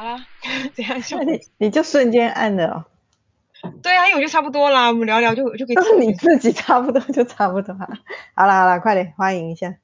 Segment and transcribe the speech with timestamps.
[0.00, 0.24] 好啦，
[0.72, 1.18] 怎样笑？
[1.24, 2.84] 你你就瞬间按了哦，
[3.82, 5.76] 对啊，因为我就差不多啦，我们聊聊就就可以。
[5.76, 7.74] 都是你自己差不多就差不多。
[8.34, 9.74] 好啦好啦，快点欢迎一下。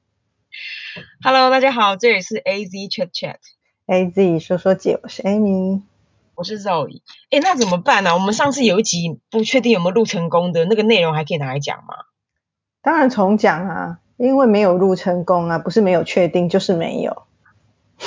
[1.23, 5.83] Hello，大家好，这里是 AZ Chat Chat，A Z 说说姐，我是 Amy。
[6.33, 7.03] 我是 Zoe。
[7.29, 11.93] 哎，那怎么办呢、我们上次有一集不确定有没有录成功的那个内容，还可以拿来讲吗？
[12.81, 17.21] 当然重讲啊，因为没有录成功啊，不是没有确定就是没有。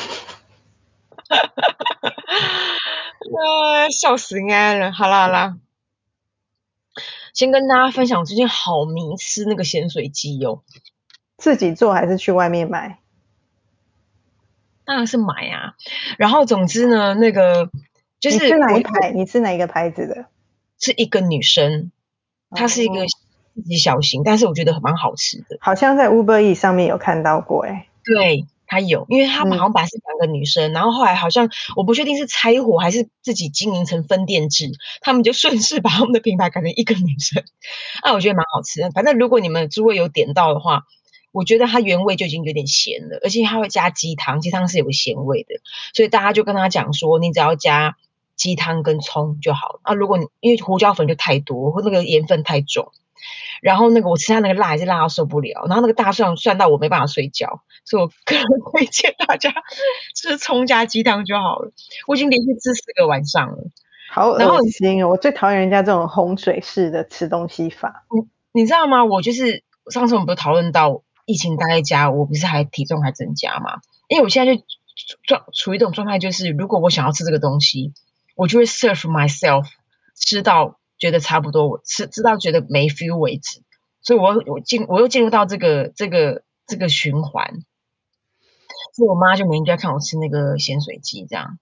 [3.32, 4.92] 呃，笑死应该了。
[4.92, 5.56] 好啦好啦，
[7.32, 10.62] 先跟大家分享，我最近好迷吃那个咸水鸡哦，
[11.36, 12.98] 自己做还是去外面买？
[14.84, 15.74] 当然是买啊。
[16.18, 17.70] 然后总之呢，那个
[18.18, 19.12] 就你是哪一排？
[19.12, 20.26] 你是哪一个牌子的？
[20.78, 21.92] 是一个女生，
[22.50, 23.06] 她是一个哦
[23.54, 25.58] 自己小型，但是我觉得蛮好吃的。
[25.60, 37.43] 好像在 Uber E 上面有看到过、欸，对，她有，因为他好像本来是两个女生，然后后来好像我不确定是拆伙还是自己经营成分店制，他们就顺势把他们的品牌改成一个女生，
[38.02, 38.93] 啊，我觉得蛮好吃的。
[38.93, 40.85] 反正如果你们诸位有点到的话，
[41.32, 45.57] 我觉得它原味就已经有点咸了，而且它会加鸡汤，鸡汤是有个咸味的，
[45.93, 47.96] 所以大家就跟他讲说，你只要加
[48.37, 49.80] 鸡汤跟葱就好了。
[49.82, 52.93] 啊，如果你因为胡椒粉就太多，或那个盐分太重。
[53.63, 59.52] 然后那个我吃它那个辣还是辣到受不了，然后那个大蒜蒜到我没办法睡觉，所以我个人 推荐大家
[60.15, 61.73] 吃葱加鸡汤就好了。
[62.07, 63.59] 我已经连续吃四个晚上了。
[64.12, 65.10] 好恶心哦！
[65.10, 68.04] 我最讨厌人家这种洪水式的吃东西法。
[68.53, 69.04] 你知道吗？
[69.04, 73.81] 我就是上次我们不是讨论到疫情待在家，我不是还体重还增加吗？
[74.09, 74.62] 因为我现在就
[75.22, 77.93] 状处于一种状态，就是如果我想要吃这个东西，
[78.34, 79.66] 我就会 serve myself
[80.16, 83.62] 吃到觉得差不多，我吃吃到觉得没 feel 为止，
[84.03, 87.65] 所以我又我进我又进入到这个这个这个循环，
[88.94, 91.59] 所以我妈就每天就要看我吃那个咸水鸡这样。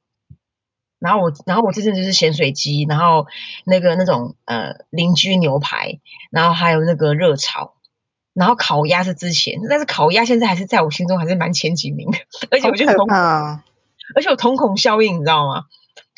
[0.99, 3.29] 然后我，然后我这阵就是咸水鸡，然后
[3.65, 6.01] 那个那种呃邻居牛排，
[6.33, 7.77] 然后还有那个热炒，
[8.35, 12.19] 然后烤鸭是之前，但是烤鸭现在还是在我心中还是蛮前几名的，
[12.51, 13.61] 而且我觉得同，怕哦！
[14.17, 15.67] 而且我瞳孔效应，你知道吗？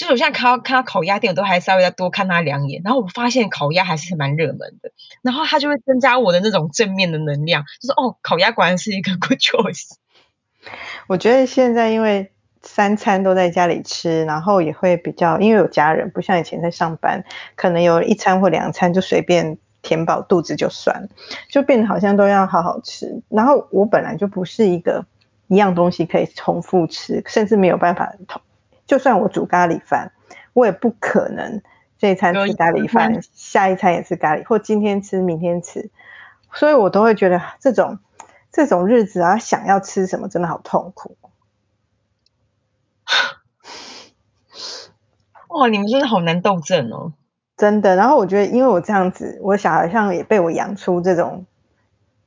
[0.00, 9.90] 就是我现在看到看到烤鸭店，我都还稍微再多看他两眼，然后我发现烤鸭还是蛮热门的，然后它就会增加我的那种正面的能量，就是哦，烤鸭果然是一个 good choice。
[11.06, 17.22] 我觉得现在因为三餐都在家里吃，然后也会比较，因为有家人，不像以前在上班，
[17.54, 21.08] 可能有一餐或两餐就随便填饱肚子就算了，
[21.50, 23.22] 就变得好像都要好好吃。
[23.28, 25.04] 然后我本来就不是一个
[25.48, 28.40] 一样东西可以重复吃，甚至没有办法同，
[28.90, 30.10] 就算我煮咖喱饭，
[30.52, 31.62] 我也不可能
[31.96, 35.90] 这一餐吃咖喱饭，下一餐也吃咖喱，或今天吃明天吃，
[36.52, 38.00] 所以我都会觉得这种
[38.50, 41.16] 这种日子啊，想要吃什么真的好痛苦。
[45.50, 47.12] 哇，你们真的好难斗争哦。
[47.56, 51.46] 真的，然后我觉得，因为我这样子，我小孩像也被我养出这种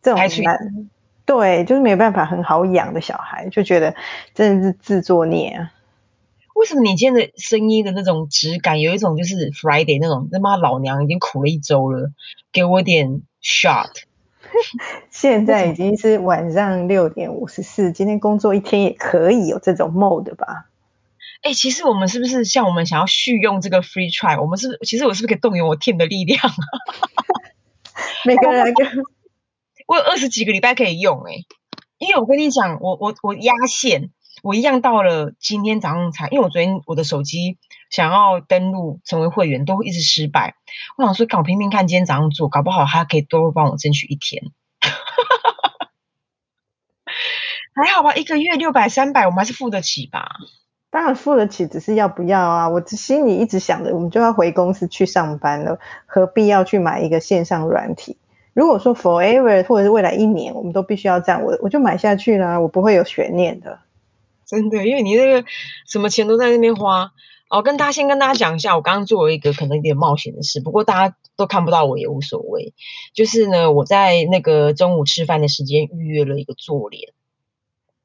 [0.01, 0.89] 这种难，
[1.25, 3.93] 对，就是没有办法很好养的小孩，就觉得
[4.33, 5.71] 真的是自作孽啊。
[6.53, 12.11] 为什么你今天的声音的那种质感，有一种就是 Friday 那种他妈老娘已经苦了一周了，
[12.51, 13.89] 给我点 shot。
[15.09, 20.69] 现在已经是晚上六点五十四，今天工作一天也可以有这种 mode 吧？
[21.41, 26.53] 哎、其实我们是不是像我们想要续用这个 free try，我们是不是其实我是不是可以动员我 team 的力量啊？
[28.25, 28.87] 每个人跟
[29.87, 31.33] 我有二十几个礼拜可以用哎、
[31.97, 34.11] 因为我跟你讲，我我我压线，
[34.43, 37.57] 我一样到了今天早上才，因为我昨天我的手机
[37.89, 40.55] 想要登录成为会员都一直失败，
[40.97, 44.43] 我想说，搞拼命看今天早上做，搞不好他可以多帮我争取一天。
[47.73, 50.27] 还好吧，一个月六百三百，我们还是付得起吧？
[50.91, 52.67] 当然付得起，只是要不要啊？
[52.67, 58.17] 我心里一直想着，我们就要回公司去上班了，何必要去买一个线上软体？
[58.53, 63.79] 如果说 forever 或者是未来一年，我们都必须要这样，我我就买下去啦，我不会有悬念的。
[64.53, 65.47] 真的，因为你那个
[65.87, 67.11] 什么钱都在那边花。
[67.49, 72.73] 哦，跟大家先跟大家讲一下，我刚刚做了一个可能有点冒险的事，不过大家都看不到我也无所谓。
[73.13, 77.13] 就是呢，我在那个中午吃饭的时间预约了一个做脸，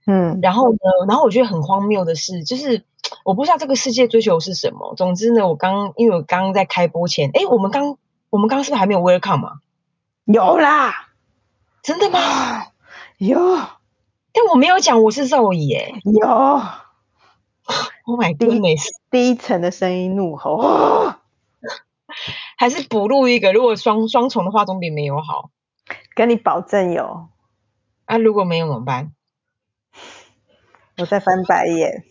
[0.06, 0.78] 嗯，然后呢，
[1.08, 2.84] 然后我觉得很荒谬的是，就是
[3.24, 4.94] 我不知道这个世界追求是什么。
[4.96, 7.96] 总之呢，我刚因为我刚刚在开播前，哎，我们刚
[8.28, 9.52] 我们刚刚是不是还没有 welcome 啊？
[10.26, 11.08] 有啦，
[11.82, 12.66] 真的吗？
[13.16, 13.38] 有
[14.38, 18.86] 但我没有讲我是肉乙诶有，，Oh my 第一 goodness！
[19.10, 21.16] 低沉的声音怒吼，哦
[22.56, 25.50] 还是补录一个，如果双双重的话，总比没有好。
[26.14, 27.30] 跟你保证有，
[28.04, 29.12] 啊，如果没有怎么办？
[30.98, 32.04] 我在翻白眼。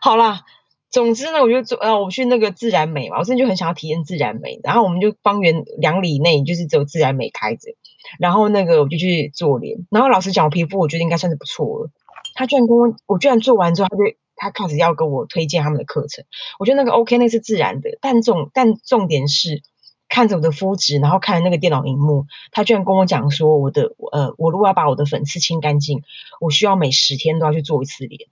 [0.00, 0.46] 好啦，
[0.88, 7.76] 总之呢，我就做呃，我去那个自然美嘛，我真的就很想要体验自然美，然后我们就方圆两里内就是只有自然美开着，
[8.18, 11.90] 然后那个我就去做脸，然后老实讲，我皮肤我觉得应该算是不错了。
[12.34, 14.02] 他居然跟我，我居然做完之后，他就
[14.36, 16.24] 他开始要跟我推荐他们的课程，
[16.58, 19.62] 我觉得那个 OK，那是自然的，但重但重点是
[20.08, 26.02] 看着我的肤质，然后看那个电脑荧幕，他居然跟我讲说，我的呃，我如果要把我的粉刺清干净，
[26.40, 28.28] 我需要每十天都要去做一次脸。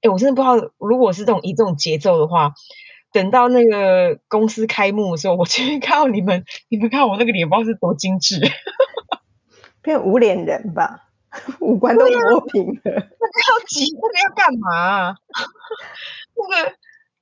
[0.00, 2.52] 哎，我真的不知道，如果是这种以这种节奏的话，
[3.12, 8.40] 等到那个公司开幕的时候，我去 看到你们，你们看我那个脸包是多精致，
[9.88, 11.06] 变无脸人吧。
[11.60, 15.16] 五官都磨平了，那个要挤，那个要干嘛？
[16.36, 16.72] 那个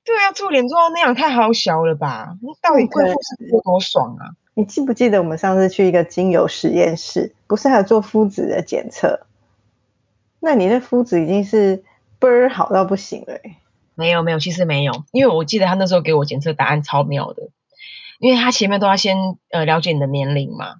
[0.05, 2.37] 对啊，做脸做到那样太好笑了吧？
[2.41, 4.31] 你到底贵妇是有多爽啊？
[4.53, 9.27] 你记不记得我们上次去一个精油实验室，不是还有做肤质的检测？
[10.39, 11.83] 那你那肤质已经是
[12.17, 13.39] 倍儿好到不行了。
[13.93, 17.49] 没有没有，其实没有，因为我记得他那时候给我检测答案超妙的，
[18.19, 19.17] 因为他前面都要先
[19.51, 20.75] 呃了解你的年龄嘛。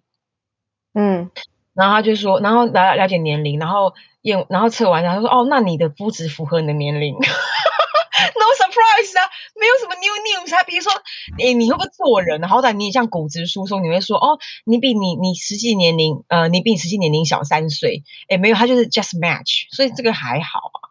[0.94, 1.30] 嗯。
[1.78, 3.94] 然后他就说，然后来了解年龄，然后
[4.24, 9.30] 验，然后测完，他说，哦，那你的肤质符合你的年龄， no surprise 啊，
[9.60, 10.56] 没有什么 new news。
[10.56, 10.92] 啊比如说，
[11.40, 12.42] 诶，你会不会做人？
[12.50, 20.87] 好歹你也像骨质疏松，你会说，哦，你比你你实际年龄，呃，你比你实际年龄小三岁，诶，没有，他就是 just match，所以这个还好啊。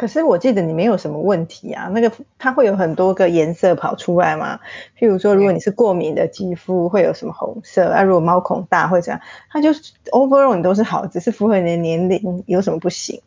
[0.00, 4.58] 可是我记得你没有什么问题啊，那个它会有很多个颜色跑出来嘛，
[4.98, 9.20] 譬如说如果你是过敏的肌肤会有什么红色，啊如果毛孔大会怎样，
[9.50, 13.20] 它就是 overall 你都是好，只是符合你的年龄有什么不行？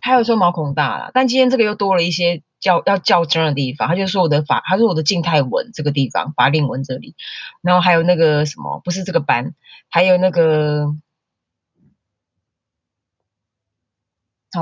[0.00, 7.14] 还有说毛孔大了，但今天这个又多了一些较要较真的地方，他就说我的法，他说我的静态纹这个地方，法令纹这里，
[7.60, 9.52] 然后还有那个什么不是这个斑，
[9.90, 10.96] 还有那个。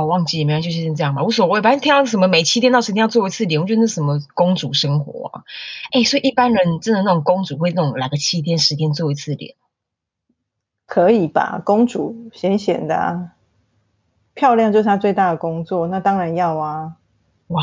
[0.00, 1.60] 我忘记，没关系，就先这样吧，无所谓。
[1.60, 5.44] 反正听到什么每七天到十天要做一次脸，我觉得那什么公主生活啊？
[5.92, 9.54] 哎，所以一般人真的那种公主会那种来个七天十天做一次脸，
[10.86, 11.62] 可以吧？
[11.64, 13.32] 公主闲闲的啊，
[14.34, 16.96] 漂亮就是她最大的工作，那当然要啊。
[17.48, 17.62] 哇，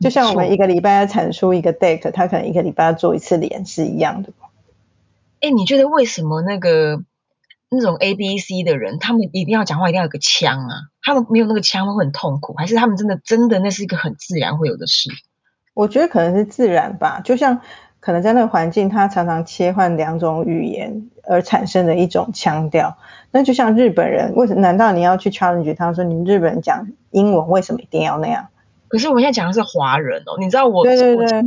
[0.00, 4.32] 就像我们一个礼拜要产出一个 deck，她可能一个礼拜要做一次脸是一样的。
[5.40, 7.02] 哎，你觉得为什么那个？
[7.70, 10.74] 那种 A B C 的人，他们一定要讲话，一定要有个腔啊！
[11.02, 15.10] 他们没有那个腔会很痛苦，还是他们真的真的那是一个很自然会有的事？
[15.74, 17.60] 我觉得可能是自然吧，就像
[18.00, 22.96] 可能在那个环境，他常常切换两种语言而产生的一种腔调。
[23.30, 28.48] 那就像日本人，为什难道你要去 challenge 他说你们日本人讲英文为什么一定要那样？
[28.88, 31.42] 可是我现在讲的是华人哦，你知道我对对对，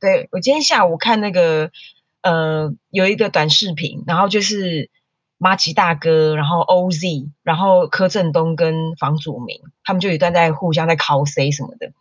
[0.00, 1.70] 对我今天下午看那个
[2.22, 4.88] 呃有一个短视频，然后就是。
[5.42, 11.92] 马吉大哥，然后 OZ，然后柯震东跟房祖名，他们就一段在互相在 cos 什么的。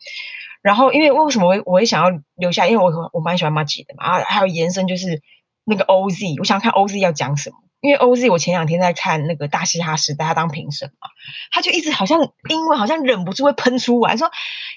[0.62, 2.68] 然后因为为什么我我会想要留下？
[2.68, 4.03] 因为我我蛮喜欢马吉的嘛。
[4.03, 5.21] 啊，还有延伸就是
[5.63, 7.56] 那个 OZ，我想看 OZ 要讲什么。
[7.80, 11.07] 因为 OZ 我前两天在看那个大嘻哈时代，他当评审嘛，
[11.53, 12.19] 他就一直好像
[12.50, 14.30] 英文好像忍不住会喷出来说，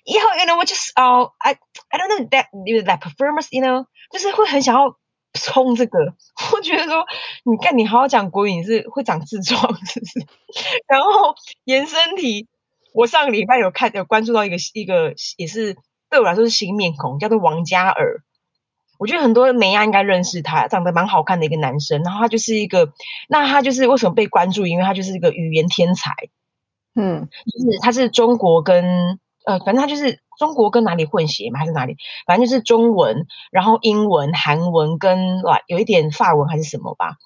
[0.05, 1.57] 以后 you know what just oh I
[1.89, 2.47] I don't know that
[2.85, 4.97] that performance you know，就是会很想要。
[5.35, 5.99] 冲这个，
[6.55, 7.05] 我觉得说，
[7.45, 10.27] 你看你好好讲国语，你是会长痔疮，是不是？
[10.87, 11.35] 然后
[11.65, 12.49] 延伸题，
[12.95, 15.77] 我上个礼拜有看有关注到一个一个也是
[16.11, 18.23] 对我来说是新面孔，叫做王嘉尔。
[18.99, 22.05] 我觉得很多美亚应该认识他，长得蛮好看的一个男生。
[22.05, 22.93] 然后他就是一个，
[23.29, 24.65] 那他就是为什么被关注？
[24.67, 26.13] 因为他就是一个语言天才。
[26.95, 30.21] 嗯，就是他是中国跟呃，反正他就是。
[30.39, 31.61] 中国跟哪里混血嘛？
[31.61, 31.99] 还是哪里？
[32.27, 37.17] 反正就是中文，然后英文、韩文跟有一点法文还是什么吧。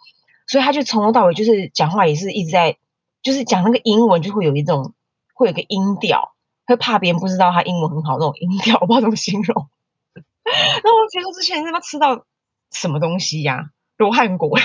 [0.47, 2.77] 所以他就从头到尾就是讲话也是一直在，
[3.23, 4.93] 就是讲那个英文就会有一种
[5.33, 6.35] 会有个音调，
[6.67, 9.69] 会怕别人不知道他英文很好那种音调，我不知道怎么形容。
[10.85, 12.27] 那我觉得之前他妈吃到
[12.71, 13.71] 什么东西呀？
[13.97, 14.59] 罗汉果。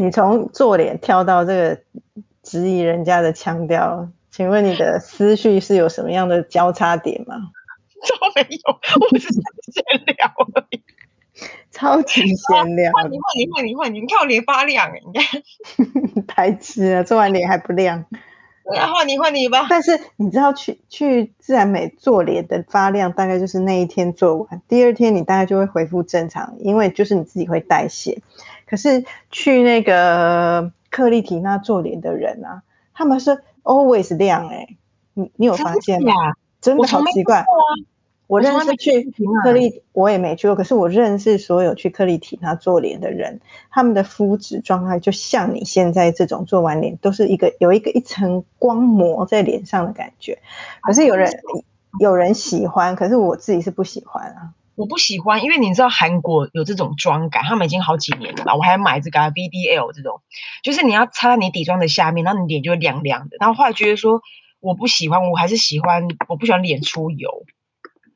[0.00, 1.82] 你从做脸跳到这个
[2.42, 4.08] 质疑人家的腔调。
[4.38, 7.34] 请问你的思绪是有什么样的交叉点吗？
[8.08, 10.80] 都没有，我只是闲聊而已。
[11.72, 12.92] 超级闲聊。
[12.92, 15.42] 换你换你换你换你，你看我脸发亮哎，你看。
[16.36, 18.04] 白痴啊，做完脸还不亮。
[18.72, 19.66] 那换你换你吧。
[19.68, 28.22] 但是你知道去去自然美做脸的发亮，大概就是那一天做完，第二天你大概就会恢复正常，因为就是你自己会代谢。
[28.68, 32.62] 可是去那个克丽缇娜做脸的人啊，
[32.94, 33.42] 他们是。
[33.68, 34.66] Always 亮哎，
[35.12, 36.12] 你你有发现吗？
[36.60, 37.44] 真的好奇怪。
[38.26, 50.40] 我认识去克克丽，我也没去过，可是我认识所有去克丽缇娜做脸的人，他们的肤质状态就像你现在这种做完脸都是一个有一个一层光膜在脸上的感觉。
[50.82, 51.30] 可是有人
[52.00, 54.52] 有人喜欢，可是我自己是不喜欢啊。
[54.78, 58.54] 我不喜欢，因为你知道韩国有这种妆感，他们已经好几年了吧？
[58.54, 60.22] 我还买这个 VDL 这种，
[60.62, 63.36] 就是你要擦在你底妆的下面，然后你脸就会亮亮的。
[63.40, 64.22] 然后后来觉得说
[64.60, 67.44] 我不喜欢，我还是喜欢，我不喜欢脸出油。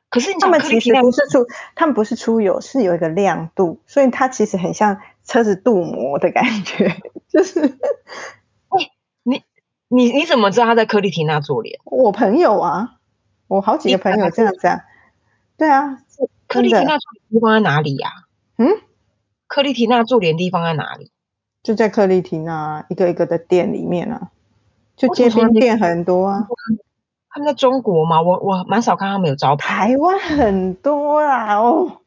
[0.09, 6.95] 可是你他们其实不是出，他们不是出油，是有一个亮度，所以它其实很像车子镀膜的感觉，
[7.29, 7.77] 就是
[9.25, 9.43] 你
[9.89, 11.81] 你你怎么知道他在克丽缇娜做脸？
[11.85, 12.99] 我朋友啊，
[13.49, 14.85] 我好几个朋友这样子啊，
[15.57, 15.99] 对啊，
[16.53, 18.11] 克丽缇娜做脸地方在哪里呀、
[18.59, 18.69] 嗯，
[19.47, 21.11] 克丽缇娜做脸地方在哪里？
[21.63, 24.31] 就在克丽缇娜一个一个的店里面啊，
[24.97, 26.47] 就街边店很多啊，
[27.31, 28.21] 他们在中国嘛？
[28.21, 32.01] 我我蛮少看他们有招牌，台湾很多啦哦，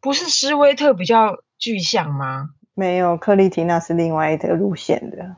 [0.00, 2.50] 不是斯威特比较具象吗？
[2.74, 5.36] 没有克丽缇娜是另外一个路线的，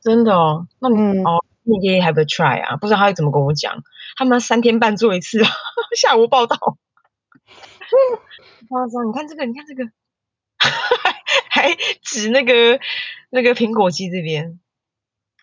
[0.00, 1.24] 真的哦，那你、嗯。
[1.24, 3.84] 哦，你可以 have a try 啊，不知道他会怎么跟我讲，
[4.16, 5.38] 他们三天半做一次，
[5.96, 6.76] 下午报道。
[8.68, 9.84] 夸张，你看这个，你看这个，
[11.50, 12.80] 还指那个
[13.30, 14.58] 那个苹果肌这边。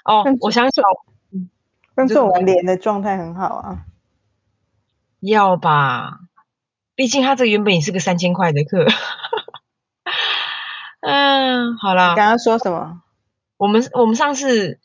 [0.05, 0.87] 哦，我想起来
[1.95, 3.85] 但这个做完脸的状态很好啊，
[5.19, 6.19] 要吧，
[6.95, 8.85] 毕竟他这原本也是个三千块的课。
[11.01, 13.03] 嗯，好啦你，刚刚说什么？
[13.57, 14.79] 我们我们上次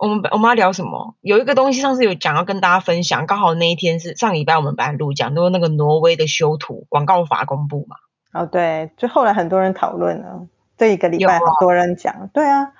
[0.00, 1.14] 我们我们要聊什么？
[1.20, 7.96] 有一个东西上次有讲要跟大家分享，刚好那一天是上礼拜我们本来录讲，就是那个挪威的修图广告法公布嘛。
[8.32, 10.46] 哦，对，就后来很多人讨论了，
[10.76, 12.72] 这一个礼拜有啊很多人讲，对啊，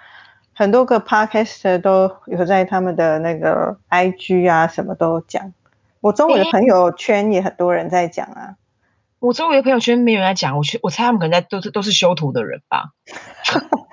[0.52, 5.52] 很多个 podcast 都有在他们的那个 IG 啊，什么都讲。
[6.00, 8.56] 我周围的朋友圈也很多人在讲啊，
[9.20, 12.90] 我周围的朋友圈没有人在讲，我去我猜他们可能在都是都是修图的人吧。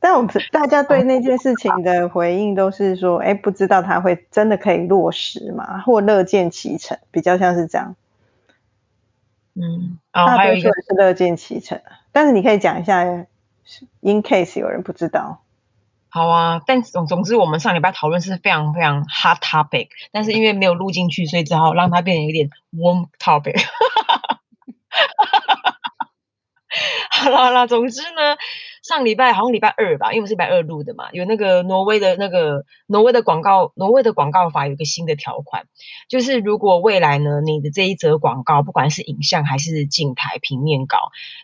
[0.00, 5.80] 但我们大家对那件事情的回应都是说，哎，不知道他会真的可以落实吗？
[5.80, 7.96] 或乐见其成，比较像是这样。
[9.54, 13.02] 嗯，然后大多数还有一个人是乐见其成啊，但是你可以讲一下
[14.00, 15.42] ，in case 有人不知道。
[16.10, 23.60] 好啊，但总总之我们上礼拜讨论是非常非常 hot topic，但是因为没有录进去，所以只好让它变成有点 warm topic。
[27.10, 28.36] 好啦好啦，总之呢，
[28.88, 35.66] 上礼拜好像礼拜二吧，因为我是礼拜二录的嘛，有那个挪威的那个挪威的广告，挪威的广告法有一个新的条款，
[36.08, 40.96] 就是如果未来呢，你的这一则广告，不管是影像还是静态平面稿，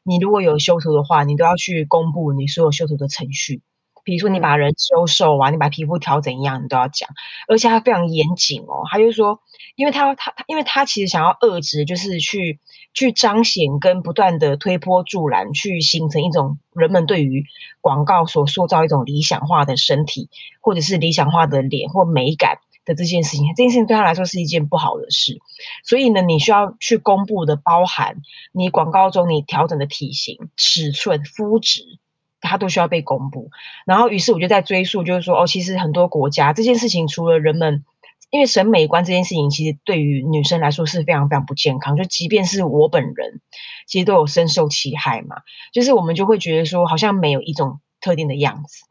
[0.04, 3.60] 你如果有修图的话，你都要去公布你所有修图的程序。
[4.04, 7.08] 比如说你把人修瘦啊，你把皮肤调怎样，你都要讲，
[7.48, 8.84] 而且他非常严谨哦。
[8.90, 9.40] 他就说，
[9.76, 12.60] 因为他他他，因为他其实想要遏制，就是去
[12.92, 17.44] 去彰显跟不断的推波助澜，去形成一种人们对于
[17.80, 20.28] 广告所塑造一种理想化的身体，
[20.60, 23.46] 或者是理想化的脸或美感的这件事情。
[23.56, 25.38] 这件事情对他来说是一件不好的事，
[25.82, 28.18] 所以呢，你需要去公布的包含
[28.52, 31.98] 你广告中你调整的体型、尺寸、肤质。
[32.48, 33.50] 它都需要被公布，
[33.86, 37.84] 然后于是我就在追溯，就是说，哦，其实很多国家这件事情，除了人们
[38.30, 43.40] 因为审美观这件事情，其实对于女生来说是非常非常不健康，就即便是我本人，
[43.86, 45.36] 其实都有深受其害嘛。
[45.72, 48.84] 就是我们就会觉得说，好像没有一种特定的样子，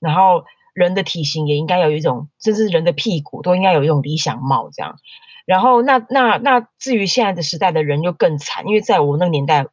[0.00, 4.96] 然后人的体型也应该有一种，甚至人的屁股都应该有一种理想貌这样。
[5.46, 9.66] 然后那那那至于现在的时代的人就更惨，因为在我那个年代，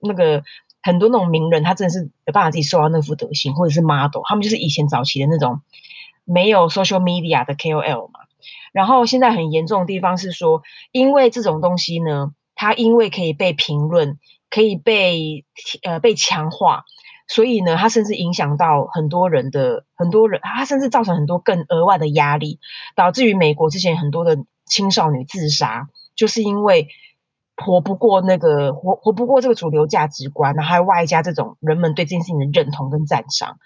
[0.00, 0.42] 那个。
[0.84, 5.62] 很多那种名人，他真的是没办法自己瘦到那副德行，或者是 model，他们就是以前早期的那种
[6.26, 8.20] 没有 social media 的 KOL 嘛。
[8.70, 10.62] 然后现在很严重的地方是说，
[10.92, 14.18] 因为这种东西呢，它因为可以被评论，
[14.50, 15.46] 可以被
[15.82, 16.84] 呃被强化，
[17.28, 22.58] 所以呢，它甚至影响到很多人的很多人，它甚至造成很多更额外的压力，
[22.94, 26.88] 导致于美国之前很多的青少女自杀，就是因为。
[27.56, 33.58] 活不过那个活活不过这个主流价值观，然后还外加这种人们对这件事情的认同跟赞赏，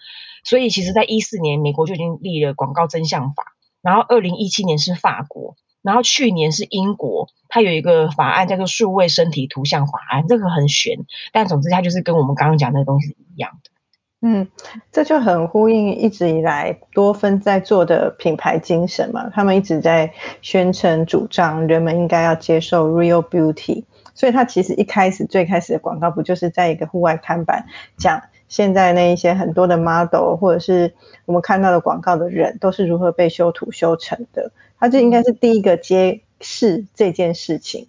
[0.43, 3.43] 所以其实，在一四年美国就已经立了广告真相法，
[3.81, 13.71] 然后二零一七年是法国，然后去年是英国，它有一个法案叫做数位身体图像法案，这个很悬，但总之它就是跟我们刚刚讲那个东西一样的。
[14.21, 14.47] 嗯，
[14.91, 19.29] 这就很呼应一直以来多芬在做的品牌精神嘛。
[19.33, 20.11] 他们一直在
[20.41, 27.65] 宣称主张人们应该要接受 real beauty，所以他其实一开始最开始的广告不就是在一个户外看板
[27.97, 30.93] 讲现在那一些很多的 model 或者是
[31.25, 34.51] 我们看到的广告的人都是如何被修图修成的。
[34.79, 37.87] 他就应该是第一个揭示这件事情，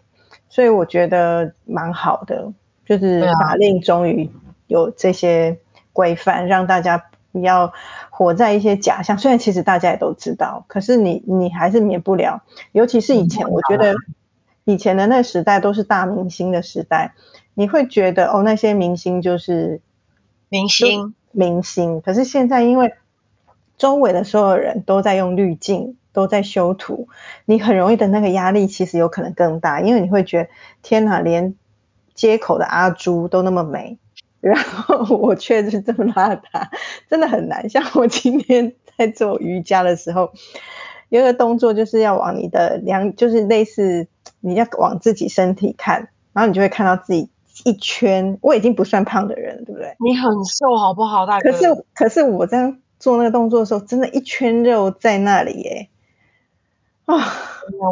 [0.49, 2.52] 所以我觉得蛮好的，
[2.84, 4.30] 就是法令终于
[4.66, 5.58] 有这些
[5.92, 7.73] 规范，让大家不要
[8.11, 9.18] 活在一些假象。
[9.18, 12.42] 虽然其实大家也都知道，可是你你还是免不了，
[12.73, 13.94] 尤其是以前，我觉得
[14.64, 17.14] 以前的那个时代都是大明星的时代，
[17.54, 19.80] 你会觉得哦，那些明星就是
[20.49, 22.94] 明星明星，可是现在因为
[23.78, 25.97] 周围的所有人都在用滤镜。
[26.12, 27.06] 都在修图，
[27.44, 30.50] 你很容易的那个压力其实有可能更大，因为你会觉得
[30.82, 31.54] 天哪，连
[32.14, 33.97] 街口的阿朱都那么美，
[34.40, 36.68] 然后 我却是这么邋遢，
[37.09, 37.68] 真的很难。
[37.68, 40.32] 像我今天在做瑜伽的时候，
[41.09, 44.09] 有一个动作就是要往你的两，就是类似
[44.40, 47.28] 你要往自己身体看，然后你就会看到自己
[47.64, 48.38] 一圈。
[48.40, 49.94] 我已经不算胖的人，对不对？
[49.99, 51.50] 你很瘦好不好，大哥？
[51.52, 55.88] 可是可是我这样做那个动作的时候，真的，一圈肉在那里耶。
[57.04, 57.16] 啊，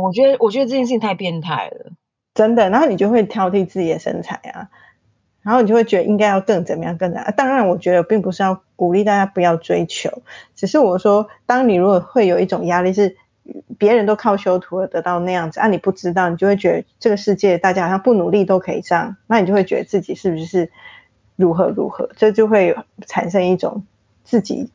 [0.03, 1.91] 我觉得我觉得这件事情太变态了，
[2.35, 2.71] 真的。
[2.71, 4.71] 然后你就会挑剔自己的身材啊，
[5.49, 7.33] 然后你就会觉得应该要更怎么样更怎样。
[7.35, 10.21] 当然，我觉得并不是要鼓励大家不要追求，
[10.55, 13.17] 只是我说，当你如果会有一种压力是
[13.79, 20.71] 别人都靠修图而得到那样子，啊，你不知道，你就会觉得这个世界大家好像不努力都可以这样，那你就会觉得自己是不是
[21.35, 22.77] 如何如何，这就会
[23.07, 23.87] 产生一种
[24.25, 24.69] 自己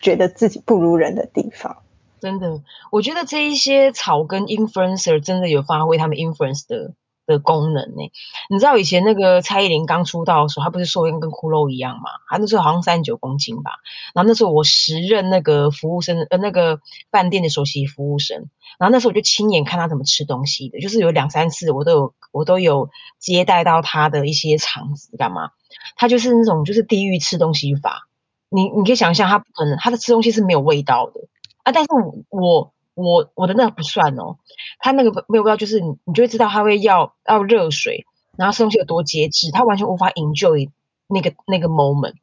[0.00, 1.76] 觉得自己不如人的地方。
[2.18, 6.92] 真的，我觉得这一些草根 influencer 真的有发挥他们 influence 的
[7.26, 8.10] 的功能呢。
[8.50, 12.10] 你知道以前那个蔡依林刚出道的时候，她不是瘦跟跟骷髅一样嘛？
[12.28, 13.72] 她那时候好像三十九公斤吧。
[14.14, 18.48] 然后那时候我时任那个服务生，呃，那个饭店的首席服务生。
[18.78, 25.50] 然后那时候我就亲眼看她怎么吃东西的，就是有两三次我都有我都有接待到她的一些场子干嘛？
[25.96, 28.08] 她就是那种就是地狱吃东西法。
[28.50, 31.28] 你你可以想象，她不可能她的吃东西是没有味道的。
[31.62, 31.72] 啊！
[31.72, 31.88] 但是
[32.28, 34.38] 我我我的那个不算哦，
[34.78, 40.70] 他那个没有味道，就是你你就会知道他会要要热水，然后吃东西有多节制，他完全无法 enjoy
[41.08, 42.14] 那个那个 moment。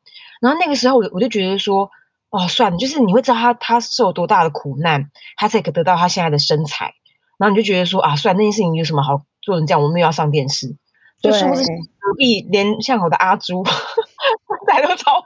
[0.42, 1.92] 然后那个时候我我就觉得说，
[2.30, 6.96] 哦，算了，就是你会知道他他受多大的苦难，他才可得到他现在的身材。
[7.38, 9.82] 然后你就觉得说，啊，算了那件事情有什么好做成这样？
[9.82, 10.76] 我们又要上电视，
[11.22, 13.64] 就是不是隔壁连巷口的阿朱。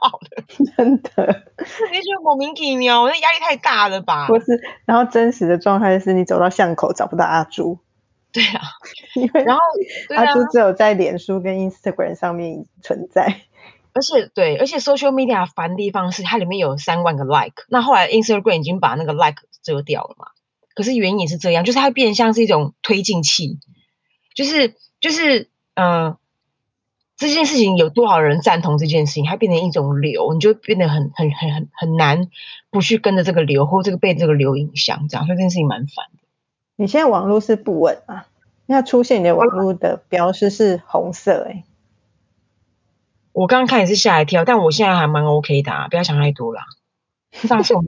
[0.00, 0.42] 好的，
[0.76, 1.44] 真的。
[1.92, 4.26] 你觉得莫名其妙，我那压力太大了吧？
[4.28, 7.78] 不是，然后真实的状态是你走到巷口找不到阿朱。
[8.32, 8.60] 对啊，
[9.16, 9.62] 因为然后
[10.14, 13.42] 阿朱只有在脸书跟 Instagram 上面存在。
[13.94, 20.26] 而且对，而且 social media 烦的地方是它里面有三万个 like，那后来 Instagram 已经把那个 like 遮掉了嘛。
[20.74, 23.58] 可是原因也是这样，就是它变相是一种推进器，
[24.34, 26.16] 就是就是嗯。
[27.16, 32.28] 这件事情有多少人赞同这件事情，它变成一种流，你就变得很很很很很难
[32.70, 36.18] 不去跟着这个流，或这个被这个流影响，这样所以这件事情蛮烦的。
[36.76, 38.26] 你现在网络是不稳啊？
[38.66, 41.64] 那出现你的网络的标识是红色，哎，
[43.32, 46.64] 我刚刚看也是吓一跳，但我现在还蛮 OK 的，啊不要想太多啦。
[47.32, 47.82] 上次我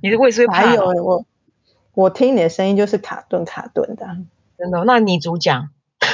[0.00, 1.24] 你是为什么还有我
[1.94, 4.06] 我听你的声音就是卡顿卡顿的，
[4.56, 4.84] 真的？
[4.84, 5.70] 那你主讲。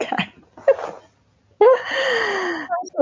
[0.00, 0.32] 看，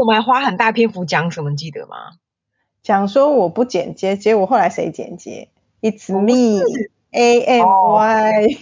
[0.00, 2.12] 我们还花很大篇幅讲什么，记得吗？
[2.82, 5.48] 讲说我不剪接，结果后来谁剪接
[5.80, 6.62] ？It's me,
[7.10, 8.58] A M Y。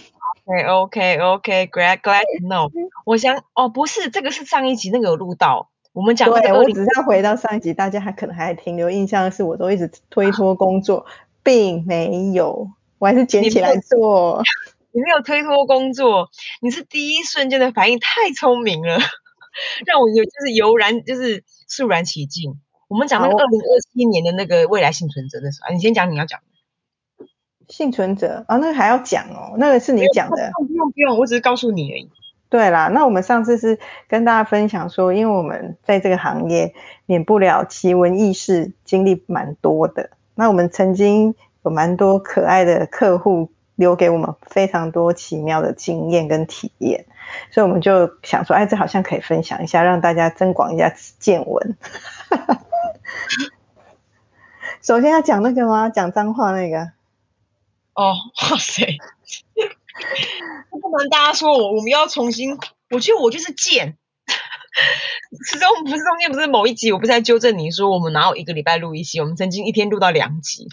[0.47, 2.71] OK OK OK, glad glad to know。
[3.05, 11.05] 我想哦，不是，这个是上一集那个有录到，我们讲对，我只是要回到上一集，大家还可能还停留印象是我都一直推脱工作，
[11.43, 12.69] 并没有，
[12.99, 14.41] 我还是捡起来做。
[14.91, 16.29] 你没有推脱工作，
[16.61, 18.97] 你是第一瞬间的反应太聪明了，
[19.85, 22.59] 让我有就是油然就是肃然起敬。
[22.87, 26.39] 我们讲那个二零二七年的那个未来幸存者的时候，你先讲你要讲
[27.67, 32.09] 幸存者啊，那个还要讲哦，那个是你讲的，不用不用，我只是告诉你而已。
[32.47, 36.75] 对啦，那我们上次是跟大家分享说，因为我们在这个行业
[37.07, 40.11] 免不了奇闻异事，经历蛮多的。
[40.35, 43.49] 那我们曾经有蛮多可爱的客户。
[43.75, 47.05] 留给我们非常多奇妙的经验跟体验，
[47.51, 51.77] 所以我们就想说，哎，这好像可以分享一下，让大家增广一下见闻。
[54.81, 55.89] 首先要讲那个吗？
[55.89, 56.91] 讲脏话那个？
[57.93, 58.13] 哦，
[58.51, 58.97] 哇塞！
[60.69, 62.57] 不能大家说我，我们要重新。
[62.91, 63.97] 我觉得我就是贱。
[65.49, 69.19] 始终不是中间不是某一集，我不是在纠正你说，我们哪有一个礼拜录一集？
[69.21, 70.67] 我们曾经一天录到两集。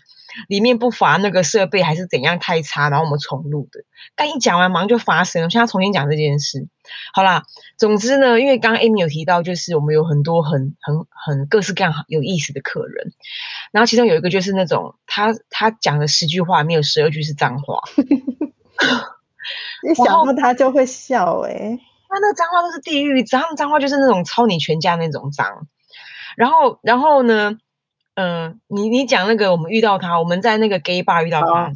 [0.49, 3.85] 里面不乏那个设备还是怎样太差，然后我们重录的。
[4.17, 6.69] 刚一讲完马上就发生了，现在重新讲这件事。
[7.15, 7.45] 好啦，
[7.79, 13.13] 总之呢，因为刚刚 Amy 有提到，就是我们有很多很很很各式各样有意思的客人，
[13.71, 17.83] 然后其中有一个就是那种他他讲的十句话，没有十二句是脏话。
[19.89, 25.67] 一想到他就会笑哎，他那脏话都是地狱，他们脏话就是那种抄你全家那种脏。
[26.37, 27.59] 然后然后呢，
[28.15, 31.73] 嗯，你你讲那个我们遇到他，我们在那个 gay bar 遇到他。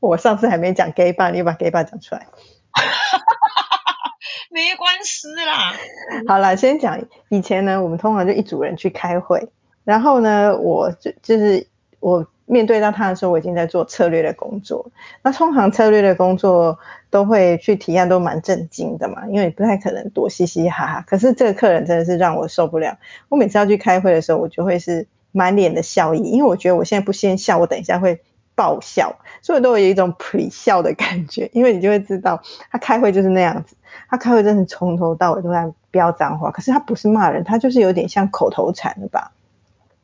[0.00, 2.26] 我上次还没讲 gay bar，你把 gay bar 讲出来。
[4.50, 5.72] 没关系啦。
[6.28, 9.48] 好了，先讲以前呢，我们通常就一组人去开会，
[9.84, 11.66] 然后呢，我就就是
[12.00, 12.26] 我。
[12.46, 14.92] 面对到他的时候，我已经在做策略的工作。
[15.22, 21.04] 那通常策略的工作都会去提案，都蛮震惊的嘛，因为不太可能多嘻嘻哈哈。
[21.08, 22.98] 可是这个客人真的是让我受不了。
[23.30, 28.22] 我每次要去开会的时候，我就会是满脸的笑意，因为我觉得我现在不先笑，我等一下会
[28.54, 31.50] 爆笑，所以都有一种 pre 笑的感觉。
[31.52, 33.76] 因为你就会知道，他开会就是那样子，
[34.08, 39.32] 他开会真的从头到尾都在飙脏话，可是他不是骂人，他就是有点像口头禅的吧。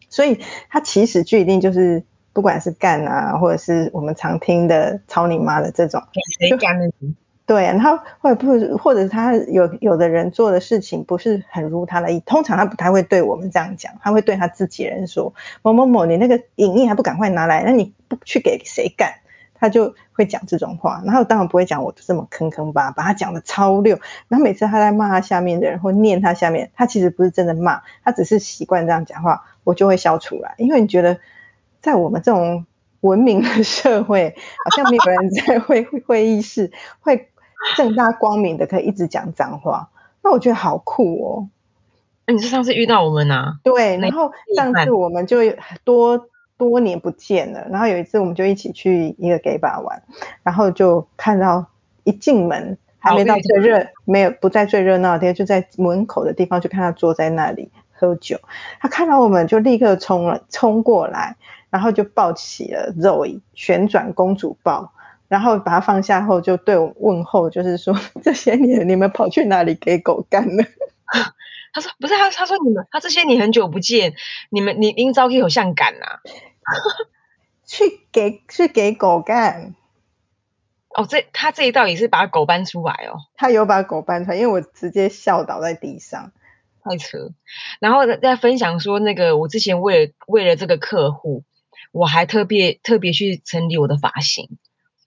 [0.08, 2.02] 所以他其实就一定就是。
[2.32, 6.00] 不管是干啊，或者是我们常听的“操你妈”的这种，
[7.50, 17.64] 对，然后或者不，或者他有有的人做的事情不是很如他的意，通常他不太会对我们这样讲，他会对他自己人说：“某某某，你那个影印还不赶快拿来？
[17.64, 19.14] 那你不去给谁干？”
[19.58, 23.98] 他就会讲这种话，然后当然不会讲我这么坑坑巴，把他讲的超溜。
[24.28, 31.18] 然后每次他在骂他下面的人或念他下面，他其实不是真的骂，他只是习惯这样讲话，我就会笑出来，因为你觉得。
[31.82, 32.66] 在我们这种
[33.00, 37.29] 文明的社会，好像没有人在会会议室会
[37.76, 39.88] 正大光明的可以一直讲脏话，
[40.22, 41.48] 那我觉得好酷哦。
[42.26, 43.58] 你是上次遇到我们呐？
[43.62, 45.38] 对，然后上次我们就
[45.84, 50.02] 多多年不见了，然后有一次我们就一起去一个 gay bar 玩，
[50.42, 51.66] 然后就看到
[52.04, 58.38] 一进门还没到最热，没有不在最热闹的地方，就在门口的地方就看他坐在那里喝酒，
[58.80, 61.36] 他看到我们就立刻冲了冲过来。
[61.70, 64.92] 然后就抱起了 Zoe，旋转公主抱，
[65.30, 70.64] 然后把它放下后就对我问候，就是说 这些年你们跑去哪里给狗干了？
[71.72, 74.14] 他说不是他，他说你们他这些年很久不见，
[74.50, 76.18] 你们你应招给有像赶呐？
[77.64, 79.76] 去给去给狗干？
[80.96, 83.14] 哦，这他这一道也是把狗搬出来哦。
[83.36, 86.32] 他有把狗搬出来，因为我直接笑倒在地上。
[86.82, 87.30] 太扯。
[87.78, 91.44] 然后在分享说那个我之前为了为了这个客户。
[91.92, 94.48] 我还特别特别去整理我的发型，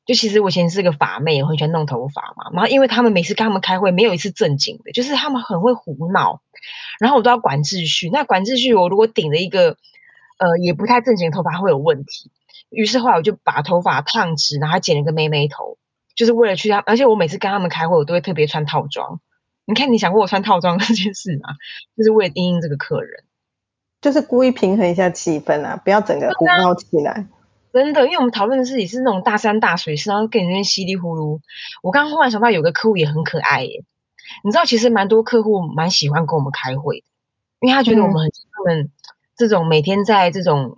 [0.05, 2.51] 就其实我以前是个发妹，我很喜欢弄头发嘛。
[2.51, 6.41] 然后因为他们每次跟他们开会，没有一次正经的，就是他们很会胡闹，
[6.99, 8.09] 然后我都要管秩序。
[8.09, 9.77] 那管秩序，我如果顶着一个
[10.37, 12.31] 呃也不太正经的头发，会有问题。
[12.69, 15.77] 于是后来我就把头发烫直，然后剪了个妹妹头，
[16.15, 16.79] 就是为了去他。
[16.79, 19.21] 而且我每次跟他们开会，我都会特别穿套装。
[19.65, 21.55] 你看，你想过我穿套装 这件事吗？
[21.95, 23.23] 就是为了应应这个客人。
[24.01, 27.25] 就是故意平衡一下气氛啊，不要整个胡闹起来。
[27.73, 31.41] 真的，因为我们讨论的事也是那种大山大水，然后跟人那边稀里糊涂。
[31.81, 33.83] 我刚刚忽然想到，有个客户也很可爱耶。
[34.43, 37.05] 你知道，其实蛮多客户蛮喜欢跟我们开会的，
[37.61, 38.91] 因为他觉得我们很他们
[39.35, 40.77] 这种每天在这种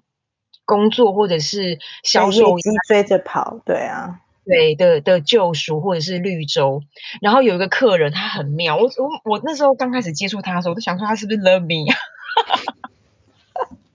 [0.63, 2.55] 工作或者是销售
[2.87, 6.81] 追着跑，对啊，对的的救赎或者是绿洲。
[7.21, 11.95] 然后有一个客人他很妙，我我我那时候刚开始接触他的时候，我都想说他是不是 love me 啊？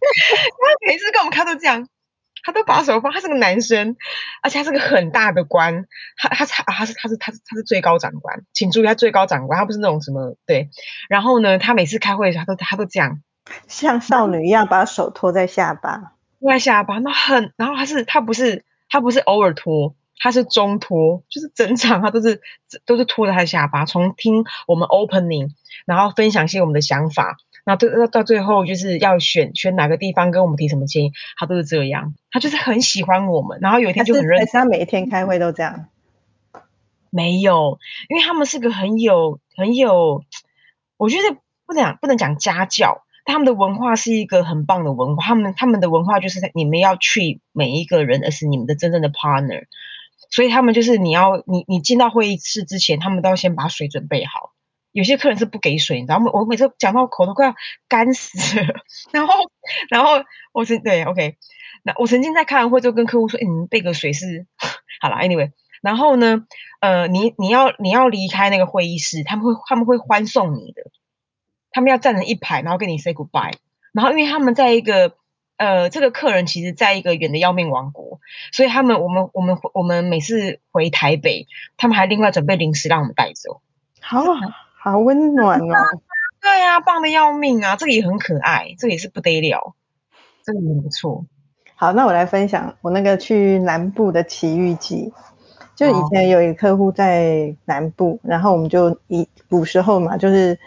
[0.00, 1.88] 他每次跟我们开都这样，
[2.42, 3.12] 他都把手放。
[3.12, 3.96] 他是个男生，
[4.42, 10.70] 而且他是个很大的官，他他他他是他是他是他是最高长官，请注意他最高长官，他不是那种什么对。
[11.08, 13.20] 然后呢，他每次开会的时候，他都他都这样，
[13.68, 17.52] 像少女一样把手托在下巴，托在下巴，那很。
[17.56, 22.40] 然后他是他不是他不是偶尔托，他是中托，就是整场他都是
[22.86, 25.50] 都是托着他的下巴，从听我们 opening，
[25.86, 27.36] 然后分享一些我们的想法。
[27.64, 33.58] 那到到到最后就是要选选哪个地方跟我们提什么建议，他都是这样，他就是很喜欢我们。
[33.60, 35.88] 然后有一天就很认，他每一天开会都这样。
[37.10, 40.24] 没有，因为他们是个很有很有，
[40.96, 45.24] 我觉得不能讲不能讲家教，他们的文化是一个很棒的文化。
[45.24, 49.64] 他们他们的文化就是你们要去每一个人，而是你们的真正的 partner。
[50.30, 54.52] 所以他们就是你要你你进到会议室之前，他们都要先把水准备好。
[54.92, 56.30] 有些客人是不给水，你知道吗？
[56.32, 57.54] 我每次讲到口都快要
[57.88, 58.74] 干死了。
[59.12, 59.34] 然后，
[59.88, 61.36] 然后我是对，OK。
[61.82, 64.46] 那我曾经在开完会之后跟客户说：“哎，你们备个水是
[65.00, 65.16] 好了。
[65.16, 66.44] ”Anyway，然后呢，
[66.80, 70.82] 呃，你你要你要离开那个会议室，他们会他们会欢送你的，
[71.70, 73.54] 他们要站成一排，然后跟你 say goodbye。
[73.92, 75.16] 然后因为他们在一个
[75.56, 78.18] 呃，这个客人其实在一个远的要命王国，
[78.52, 83.62] 所以他们我们我们我们每次回台北，他们还另外准备零食让我们带走。
[84.00, 84.22] 好
[84.82, 85.74] 好温暖哦。
[86.42, 87.76] 对啊，棒的要命啊！
[87.76, 89.74] 这个也很可爱，这个也是不得了，
[90.42, 91.26] 这个也不错。
[91.74, 95.12] 好，那我来分享我那个去南部的奇遇记。
[95.76, 100.58] 就以前有一个客户在南部，然后我们就一古时候嘛，就是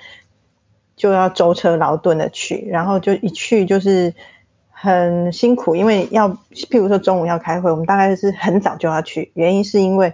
[0.95, 4.13] 就要舟车劳顿的去，然后就一去就是
[4.69, 10.13] 很辛苦，因为要譬如说中午要开会，我们大概是很早就要去，原因是因为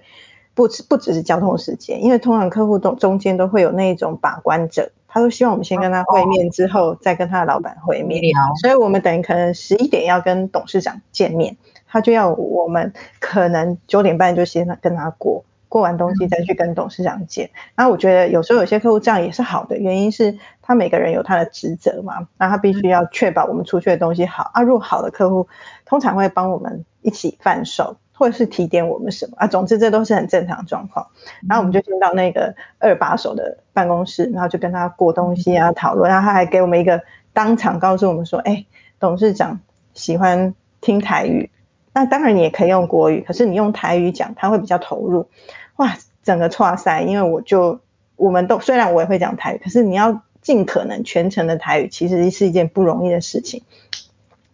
[0.60, 4.92] 不不只是交通时间，因为通常客户都中间都会有那种把关者。
[5.08, 8.22] 他都希望我们先跟他会面，之后再跟他的老板会面，
[8.62, 11.56] 所以我们等于可能十一点要跟董事长见面，
[11.88, 17.50] 他就要我们可能九点半就先跟他过，过完东西再去跟董事长见。
[17.76, 24.62] 那我觉得有时候有些客户这样也是好的，原因是他每个人有他的职责嘛，那他必须要确保我们出去的东西好啊。
[24.62, 25.48] 如果好的客户
[25.86, 27.96] 通常会帮我们一起贩售。
[28.20, 29.48] 或者是提点我们什么啊？
[29.48, 31.08] 总之这都是很正常状况。
[31.48, 36.12] 然后我们就先到那个二把手的办公室，然后就跟他过东西啊，讨论。
[36.12, 37.02] 然后他还给我们一个
[37.32, 38.66] 当场告诉我们说：“哎，
[39.00, 39.62] 董事长
[39.94, 41.50] 喜欢听台语，
[41.94, 45.30] 那当然你也可以用国语，可是你用台语讲，他会比较投入。”
[45.78, 47.80] 哇，整个错塞，因为我就
[48.18, 53.64] 我们都虽然我也会讲台语，可是你要尽可能全程的台语，其实是一件不容易的事情。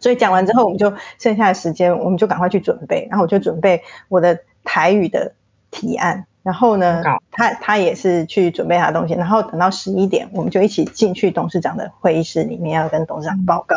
[0.06, 3.08] 所以讲完之后，我们就剩下的时间，我们就赶快去准备。
[3.10, 5.34] 然后我就准备我的台语的
[5.72, 6.26] 提案。
[6.44, 9.14] 然后呢，他他也是去准备他的东西。
[9.14, 13.74] 然后等到十一点，我们就一起进去董事长的会议室里面，要跟董事长报告。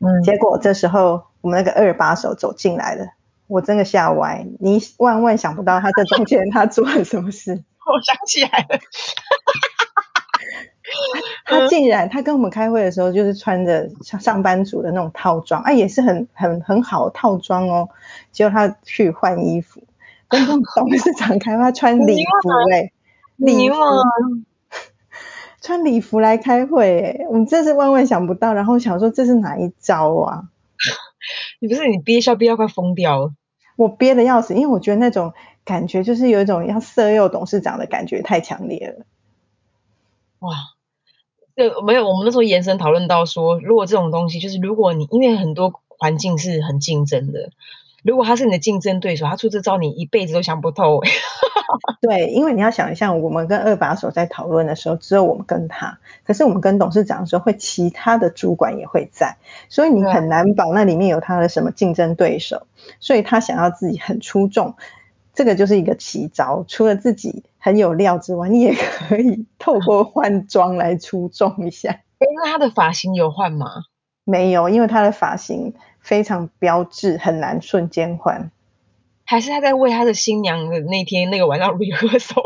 [0.00, 0.22] 嗯。
[0.22, 3.06] 结果这时候，我们那个二把手走进来了，
[3.46, 4.46] 我真的吓歪。
[4.60, 7.52] 你万万想不到，他这中间他做了什么事？
[7.86, 8.78] 我想起来了。
[11.46, 17.88] 他竟然，他跟我们开会的时候就是穿着像上班族的那种套装，啊，也是很很很好的套装哦。
[18.32, 19.80] 结果他去换衣服，
[20.28, 22.90] 跟董事长开会穿礼服哎，
[23.36, 23.76] 礼服，
[25.62, 28.52] 穿礼服来开会哎，我们真是万万想不到。
[28.52, 30.42] 然后想说这是哪一招啊？
[31.60, 33.32] 你不是你憋笑憋到快疯掉了？
[33.76, 35.32] 我憋的要死，因为我觉得那种
[35.64, 39.04] 感觉就是有一种要色诱董事长的感觉太强烈了。
[40.40, 40.52] 哇！
[41.56, 47.48] 对，没有，我们那时候延伸讨论到说，如果这种东西，就是如果你因为很多环境是很竞争的，
[48.04, 51.00] 如果他是你的竞争对手，他出这招你一辈子都想不透。
[52.02, 59.38] 对，因为你要想一下，我们跟二把手在讨论的时候，只有我们跟他，可是我们跟董事长的时候，会其他的主管也会在，
[59.70, 62.66] 所以你很难保那里面有他的什么竞争对手，
[63.00, 64.74] 所以他想要自己很出众。
[65.36, 72.00] 这个就是一个奇招，除了自己很有料之外，你也可以透过换装来出众一下。
[72.18, 73.66] 那他的发型有换吗？
[74.24, 78.50] 没有，因为他的发型非常标志，很难瞬间换。
[79.26, 82.42] 还是他在为他的新娘的那天那个晚上 rehearsal？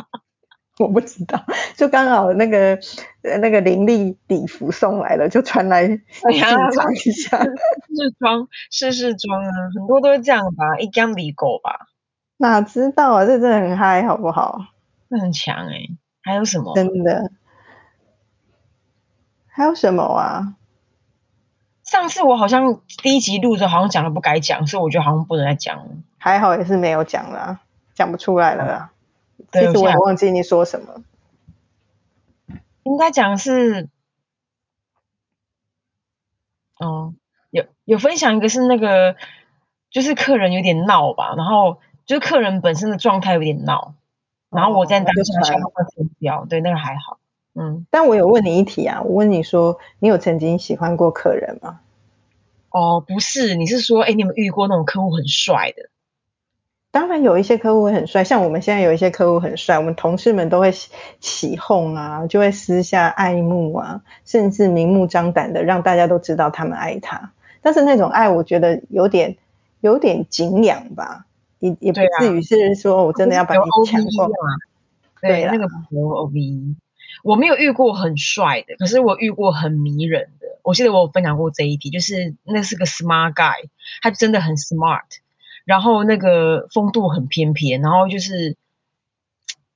[0.78, 1.44] 我不知道，
[1.76, 2.78] 就刚好那个
[3.40, 5.98] 那个林立礼服送来了，就传来一
[7.12, 7.42] 下。
[7.42, 11.88] 试装试试装啊，很多都是这样吧，一江离狗吧。
[12.38, 14.66] 哪知道啊，这真的很嗨，好不好？
[15.08, 15.88] 那很强哎，
[16.20, 16.74] 还有什么？
[16.74, 17.30] 真的？
[19.46, 20.56] 还有什么啊？
[21.82, 25.84] 上次我好像第一集录着，好像讲了不该讲，所以我觉得好像不能再讲了。
[26.18, 27.60] 还好也是没有讲啦，
[27.94, 28.90] 讲不出来了啦。
[29.52, 31.02] 其实我也忘记你说什么。
[32.82, 33.88] 应该讲是，
[36.78, 37.14] 哦，
[37.50, 39.16] 有有分享一个是那个，
[39.90, 41.78] 就是客人有点闹吧，然后。
[42.06, 43.94] 就是客人本身的状态有点闹，
[44.50, 47.18] 然后我在当下想要分掉，对那个还好，
[47.54, 47.84] 嗯。
[47.90, 51.80] 但我有问你一题啊，我问你说，你有曾经喜欢过客人吗？
[52.70, 55.88] 哦，不是，你是说，哎，你有遇过那种客户很帅的？
[56.90, 60.72] 当然有一些客户会很帅，像我们现在有一些客户很帅，我们同事们都会
[61.20, 67.32] 起哄啊，就会私下爱慕啊，甚至明目张胆的让大家都知道他们爱他。
[67.60, 69.36] 但是那种爱，我觉得有点
[69.80, 71.26] 有点敬仰吧。
[71.66, 74.30] 也也不至于是说我真的要把你抢过
[75.20, 76.76] 对，那个不 O V，
[77.24, 80.46] 我没有遇过很帅的，可是我遇过很迷人的。
[80.62, 83.68] 我记得我有分享过这一题，就是那是个 smart guy，
[84.02, 85.04] 他真的很 smart，
[85.64, 88.56] 然后那个风度很翩翩，然后就是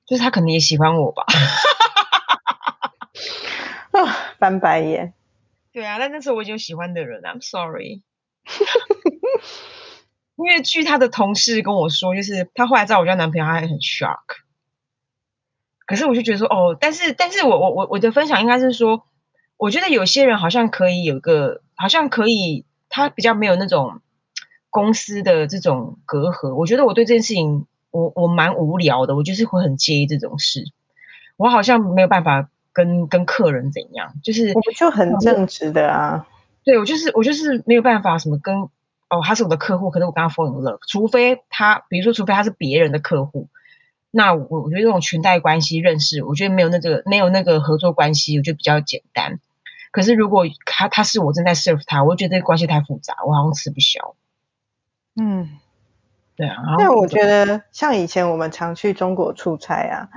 [0.07, 1.24] 就是他可能也喜欢我吧，
[3.92, 5.14] 啊，翻白眼。
[5.72, 8.03] 对啊，但那时候我已经有喜欢的人，I'm sorry。
[10.42, 14.18] 因为据他的同事跟我说，就是他后来知道我交男朋友，他还很 shock。
[15.87, 19.05] 可是我就觉得说，哦，但是，但是我我我我的分享应该是说，
[19.57, 24.00] 我觉得有些人好像可以有个，好像可以他比较没有那种
[24.70, 26.55] 公司的这种隔阂。
[26.55, 30.64] 我觉得我对这件事情，我我蛮无聊的，我就是会很介意这种事。
[31.37, 36.26] 我好像没有办法跟跟客人怎样，就是我们就很正直的啊。
[36.62, 38.68] 对我就是我就是没有办法什么跟
[39.11, 43.49] 哦，他是我的客户，可是我跟他 fall in love，除非他，比如说除非他是别人的客户。
[44.12, 49.38] 那我我觉得这种裙带关系认识，我觉得没有那个没有那个合作关系，我觉得比较简单。
[49.92, 54.14] 可是如果他他是我正在 serve 他，我觉得这个关系太复杂，我好像吃不消。
[55.20, 55.59] 嗯，
[56.37, 56.57] 对啊。
[56.79, 60.09] 那我觉得像以前我们常去中国出差啊，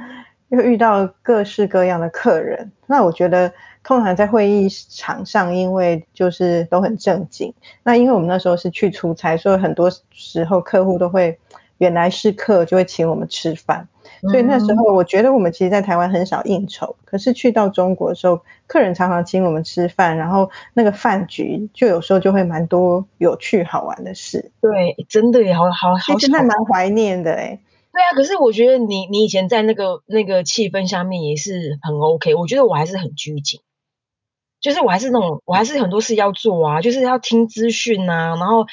[0.49, 2.71] 又遇到各式各样的客人。
[2.85, 7.53] 那我觉得通常在会议场上，因为就是都很正经。
[7.83, 11.37] 那因为我们那时候是去出差，所以很多时候客户都会。
[11.79, 13.89] 原来是客就会请我们吃饭，
[14.29, 24.51] 所以那时候我觉得我们其实，在台湾很少应酬，可是去到中国的时候，客人常常请我们吃饭，然后那个饭局就有时候就会蛮多有趣好玩的事。
[24.61, 27.59] 对，真的也好好好，现在蛮怀念的哎。
[27.91, 33.59] 对啊，可是我觉得你你以前在那个那个气氛下面也是很 OK，我觉得我还是很拘谨，
[34.63, 38.65] 就是我还是那种我还是很多事要做啊，就是要听资讯啊，然后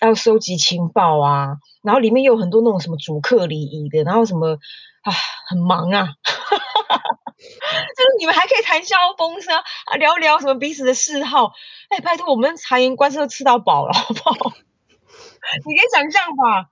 [0.00, 1.58] 要收集情报啊。
[1.82, 4.56] 然后里面有很多那种什么主客礼仪的，然后什么
[5.02, 5.12] 啊，
[5.50, 11.52] 很忙啊， 就是你们还可以谈笑风生啊，聊聊什么彼此的嗜好。
[11.90, 14.52] 哎，拜托，我们察言观色吃到饱了，好不好？
[15.66, 16.70] 你可以想象吧，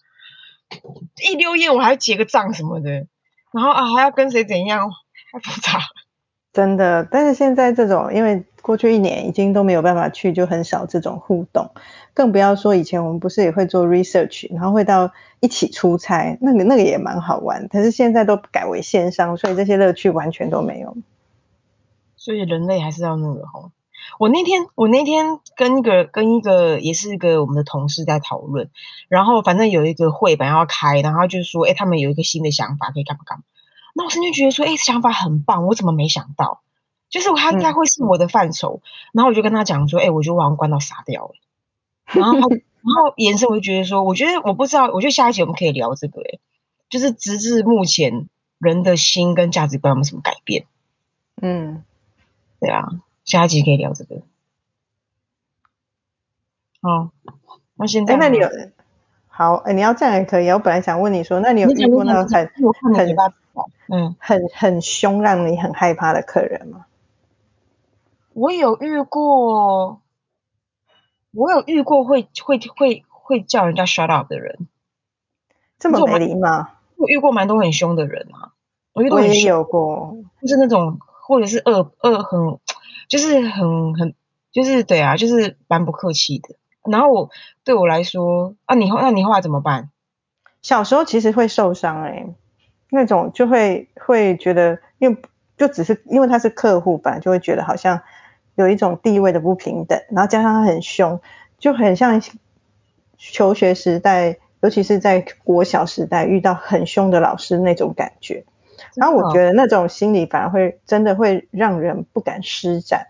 [1.28, 3.06] 一溜烟我还要结个账什么的，
[3.52, 4.90] 然后啊还要跟谁怎样，
[5.30, 5.78] 太复杂。
[6.54, 11.72] 真的，但是现在这种，因为过去一年已经都没有办法去，就很少这种互动，
[12.14, 17.68] 更不要说以前我们不是也会做 research，然后会到一起出差，那个那个也蛮好玩。
[17.68, 20.96] 可是现在都改为线上，所以这些乐趣完全都没有。
[22.16, 23.72] 所以人类还是要那个吼。
[24.18, 28.70] 我那天我那天跟一个跟一个也是一个我们的同事在讨论，
[29.08, 33.44] 然后反正有一个会本要开，然后就是说，哎，他们有一个新的想法，可以干嘛干嘛。
[33.94, 36.60] 那我瞬间觉得说，哎，想法很棒，我怎么没想到？
[37.12, 38.80] 就是他应该会是我的范畴。
[39.12, 41.34] 然后我就跟他讲说，哎，我觉得我好像关到傻掉了。
[42.06, 46.38] 然后， 然后延伸我就觉得说，我觉得我不知道，我觉得下一集我们可以聊这个，哎，
[46.88, 50.64] 就是直至目前人的心跟价值观有没有什么改变？
[51.40, 51.84] 嗯，
[52.58, 52.88] 对啊，
[53.24, 54.22] 下一集可以聊这个。
[56.80, 57.10] 哦，
[57.74, 58.48] 那现在那你有
[59.28, 60.48] 好，哎，你要这样也可以。
[60.50, 62.50] 我本来想问你说，那你有遇过那种很
[62.94, 63.16] 很。
[63.88, 66.86] 嗯，很很凶，让你很害怕的客人吗？
[68.34, 70.00] 我有遇过，
[71.32, 74.68] 我有遇过会会会会叫人家 shut up 的人，
[75.78, 76.68] 这么没礼貌。
[76.96, 78.52] 我遇过蛮多很凶的人啊，
[78.92, 82.58] 我也有过，就是那种或者是恶恶很，
[83.08, 84.14] 就是很很
[84.50, 86.56] 就是对啊，就是蛮不客气的。
[86.90, 87.30] 然后我
[87.64, 89.90] 对我来说啊，你后那你后来怎么办？
[90.62, 92.26] 小时候其实会受伤哎。
[92.94, 95.16] 那种就会会觉得，因为
[95.56, 98.02] 就只是因为他是客户，本来就会觉得好像
[98.54, 101.20] 有一种地位的不平等，然后加上他很凶，
[101.58, 102.22] 就很像
[103.16, 108.44] 求学时代，尤其是在国小时代遇到很凶的老师那种感觉。
[108.94, 113.06] 然后我觉得那种心理反而会真的会让人不敢施展，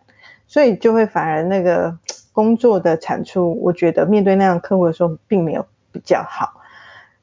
[0.47, 1.99] 所以就会反而那个
[2.33, 6.61] 工作的产出，我觉得面对那样客户的时候，并没有比较好。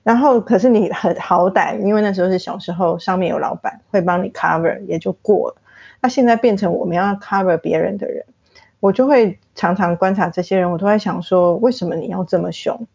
[0.03, 5.58] 然后，可是你很好歹，因为那时候是小时候，上面有老板会帮你 cover，也就过了。
[6.01, 8.25] 那现在变成我们要 cover 别人的人，
[8.79, 12.87] 我就会常常观察这些人，我都在想说，为什么你要这么凶？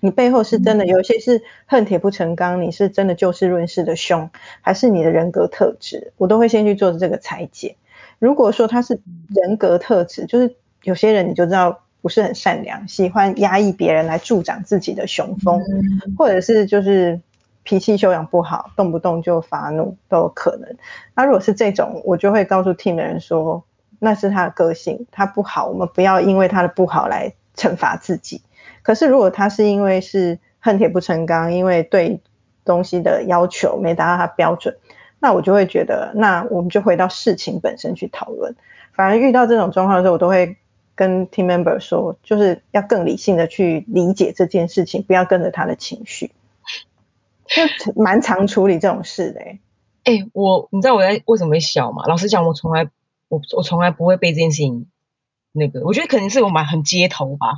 [0.00, 6.12] 你背后是真的有些是恨铁不成钢，你是真的就事论事的凶，还是你的人格特质？
[6.16, 7.76] 我都会先去做这个裁剪。
[8.18, 11.82] 如果说他是人格特质，就是有些人你就知道。
[12.02, 15.60] 不是很善良，喜欢压抑别人来助长自己的雄风，
[16.16, 17.20] 或者是就是
[17.62, 20.76] 脾气修养不好，动不动就发怒都有可能。
[21.14, 23.64] 那如果是这种，我就会告诉 team 的人说，
[23.98, 28.42] 那是他的个性，他不好，我们不要因为他的不好来惩罚自己。
[28.82, 32.20] 可是如果他是因为是恨铁不成钢，因为对
[32.64, 34.76] 东西的要求没达到他标准，
[35.18, 38.56] 那我就会觉得，那我们就回到事情本身去讨论。
[38.92, 40.56] 反而遇到这种状况的时候，我都会。
[40.96, 46.30] 跟 team member 说，就是要更理性的去理解这件事情，不要跟着他的情绪，
[47.54, 49.40] 就 蛮常处理这种事的。
[50.04, 52.04] 哎，我你知道我在为什么会笑吗？
[52.06, 52.88] 老实讲，我从来
[53.28, 54.88] 我我从来不会被这件事情
[55.52, 57.48] 那个，我觉得可能是我蛮很街头吧。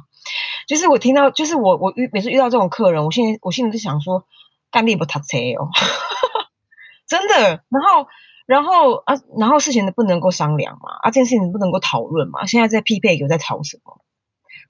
[0.66, 4.26] 就是我听到，就是我我遇每次遇到这种客人，我现在我现在就想说，
[4.70, 5.70] 干你不踏车哦，
[7.06, 7.64] 真的。
[7.68, 8.08] 然后。
[8.44, 12.44] 然后啊，然后事情呢不能够商量嘛，啊，这件事情不能够讨论嘛。
[12.44, 14.00] 现在在匹配有在吵什么？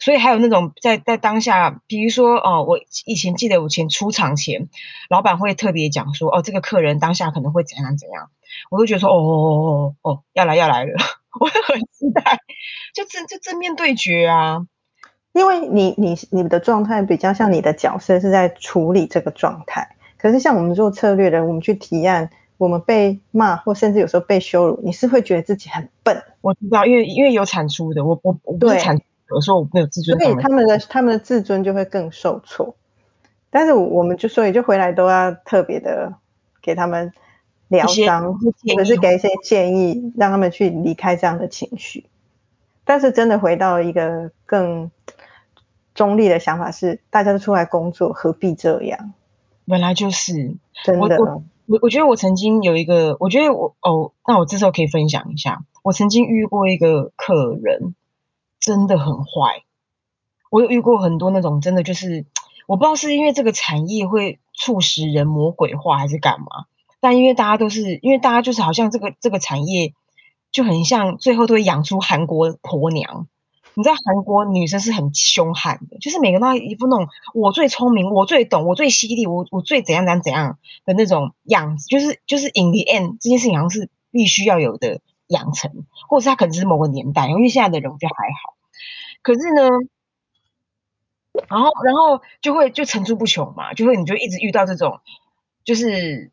[0.02, 4.68] 所以还有那种在在当下，比如说哦，我以前记得我前出场前，
[5.08, 8.30] 老板会特别讲说，哦，这个客人当下可能会怎样怎样，
[8.68, 10.92] 我都觉得说，哦哦哦哦哦，要来要来了，
[11.38, 12.40] 我会很期待，
[12.92, 14.66] 就正就正面对决啊。
[15.32, 22.28] 因为你你你的状态比较像你的角色是在处理这个状态，可是像我们做策略的，我们去提案，
[22.58, 26.22] 我们被骂或甚至有时候被羞辱，你是会觉得自己很笨。
[26.40, 28.98] 我知道，因为因为有产出的，我我我不是产，
[29.34, 32.76] 有时候我没有自尊，所以他们的他们的自尊就会更受挫。
[33.50, 36.14] 但是我们就所以就回来都要特别的
[36.62, 37.12] 给他们
[37.68, 42.06] 疗伤，或者是给一些建议，让他们去离开这样的情绪。
[42.84, 44.90] 但是真的回到一个更。
[45.94, 49.12] 中立的想法是，大家都出来工作，何必这样？
[49.66, 51.18] 本来就是真的。
[51.18, 57.94] 我我我觉得我曾经有一个，我觉得我哦，那我这时候可以分享一下，我曾经遇过一个客人，
[58.62, 59.64] 真的很坏。
[60.50, 62.24] 我有遇过很多那种，真的就是，
[62.68, 66.66] 我不知道是因为这个产业会促使人魔鬼化，还是干嘛？
[67.00, 69.92] 但因为大家都是，因为大家就是好像这个这个产业
[70.52, 73.26] 就很像，最后都会养出韩国婆娘。
[73.74, 85.00] 你知道韩国女生是很凶悍的，就是每个都一副那种我最聪明、我最懂、我最犀利、我我最怎样怎样怎样的那种样子，就是就是 in the end 这件事情好像是必须要有的
[85.32, 85.70] 养成，
[86.08, 88.54] 或者是他可能是某个年代，因为现在的人我觉得还好，
[89.22, 89.68] 可是呢，
[91.48, 95.00] 然后然后就会就层出不穷嘛，就会你就一直遇到这种，
[95.64, 96.30] 就是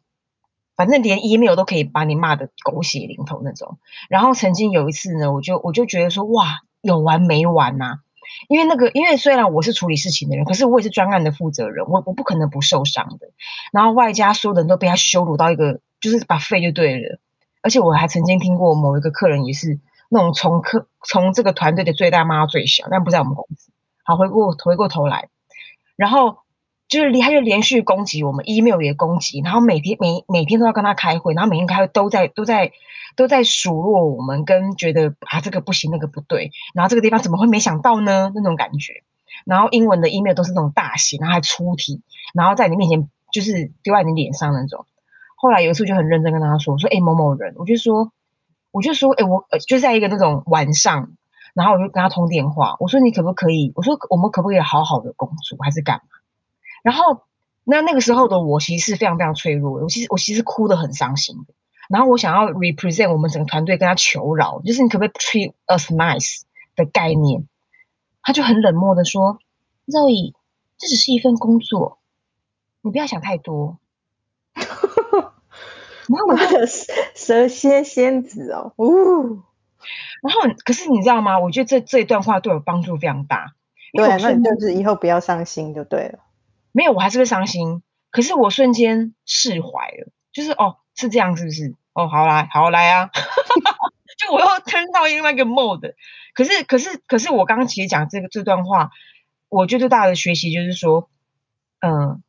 [0.75, 3.79] 反正连 email 都可以把你骂的狗血淋头那种。
[4.09, 6.61] 然后曾经有一次呢，我就我就觉得说哇。
[6.81, 7.99] 有完没完呐？
[8.47, 13.31] 因为那个，因为虽然我是处理事情的人，可是我也是专案的负责人，我我不可能不受伤的。
[13.73, 17.19] 然后外加所有人都被他羞辱到一个，就是把废就对了。
[17.69, 23.71] 而且我还曾经听过某一个客人也是那种从客从这个团队的最大骂到最小，但不在我们公司。
[24.03, 25.29] 好，回过回过头来，
[25.95, 26.39] 然后。
[26.87, 32.71] 就是他就连续攻击我们，email 也攻击，然后每天每每天都要跟他开会，然后每天开会都在都在
[33.15, 38.31] 都在数落我们，跟觉得啊这个不行那个不对，然后这个地方怎么会没想到呢？
[38.33, 39.03] 那种感觉，
[39.45, 42.01] 然后英文的 email 都是那种大写，然后还粗体，
[42.33, 44.87] 然后在你面前就是丢在你脸上那种。
[45.41, 48.11] 后来有一次就很认真跟他说，我说哎某某人，我就说
[48.71, 51.13] 我就说哎我就在一个那种晚上，
[51.53, 53.71] 然后我就跟他通电话，我说你可不可以？
[53.75, 56.03] 我说我们可不可以好好的工作还是干嘛？
[56.83, 57.23] 然后，
[57.63, 61.37] 那那个时候的我其实是非常非常脆弱，我其实我其实哭得很伤心。
[61.87, 66.41] 然后我想要 represent 我们整个团队跟他求饶，就是你可不可以 treat us nice
[66.75, 67.47] 的概念？
[68.21, 69.39] 他就很冷漠的说
[69.87, 70.33] ：“Zoe，
[70.77, 71.97] 这只是一份工作，
[72.81, 73.79] 你不要想太多。”
[76.09, 76.67] 然后我的
[77.15, 79.41] 蛇蝎仙子哦，呜。
[80.21, 81.39] 然后可是你知道吗？
[81.39, 83.53] 我觉得这这一段话对我帮助非常大。
[83.93, 86.19] 对，那就是以后不要伤心就对了。
[86.71, 87.81] 没有，我还是会伤心。
[88.11, 91.75] 可是我瞬间释怀了，就是哦，是这样，是不是？
[91.93, 93.09] 哦，好来，好来啊！
[94.17, 95.93] 就我又 turn 到另外一个 mode。
[96.33, 98.91] 可是，可是，可是，我刚刚其实讲这个这段话，
[99.47, 101.09] 我觉得最大的学习就是说，
[101.79, 102.21] 嗯，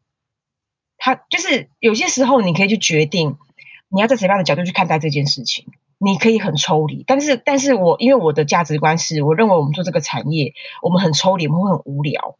[0.97, 3.37] 他就是有些时候你可以去决定
[3.91, 5.67] 你要在什么样的角度去看待这件事情。
[6.03, 12.39] 你可以很抽离，但是，但是我因为我的价值观是，我认为我们做这个产业，我们很抽离，我们会很无聊。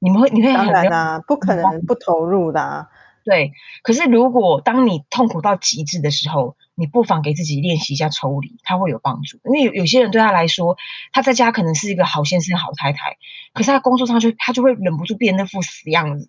[0.00, 2.88] 你们会，你会当然啦，不可能不投入的。
[3.24, 3.52] 对，
[3.84, 9.38] 可是如果当你痛苦到极致的时候，你不妨给自己练习一下抽离，它会有帮助。
[9.44, 10.76] 因为有有些人对他来说，
[11.12, 13.16] 他在家可能是一个好先生、好太太，
[13.54, 16.26] 可是他工作上就他就会忍不住变那副死样子。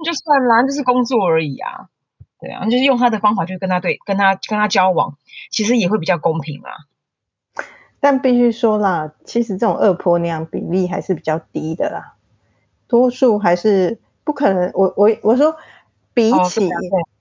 [0.00, 1.86] 你 就算啦，就是工作而已啊。
[2.42, 5.16] 对啊，就是用他的方法去跟他对，跟他跟他交往，
[5.48, 6.72] 其实也会比较公平啦。
[8.00, 12.14] 但必须说啦，其实这种恶婆娘比例还是比较低的啦，
[12.88, 14.72] 多数还是不可能。
[14.74, 15.54] 我我我说，
[16.12, 16.68] 比起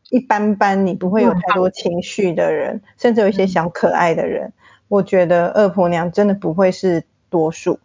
[0.09, 4.51] 一般般，你不会有太多情绪的人，甚至有一些小可爱的人，
[4.87, 7.79] 我觉得恶婆娘真的不会是多数。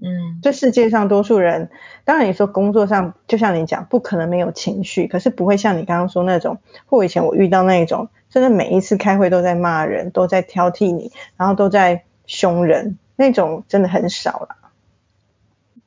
[0.00, 1.70] 嗯，这世界上多数人，
[2.04, 8.08] 当然你说工作上，就像你讲，不可能没有情绪，可是不会像你刚刚说那种，或以前我遇到那种。
[8.28, 14.56] 真的每一次开会都在骂人，都在挑剔你，然后都在凶人，那种真的很少了。